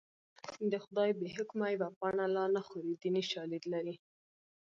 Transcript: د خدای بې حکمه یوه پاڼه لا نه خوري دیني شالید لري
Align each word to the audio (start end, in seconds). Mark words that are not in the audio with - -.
د 0.71 0.73
خدای 0.83 1.09
بې 1.19 1.27
حکمه 1.37 1.67
یوه 1.75 1.89
پاڼه 1.99 2.25
لا 2.35 2.45
نه 2.55 2.61
خوري 2.67 2.93
دیني 3.01 3.23
شالید 3.31 3.63
لري 3.73 3.95